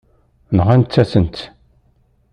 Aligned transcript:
Nɣant-asen-tt. 0.57 1.37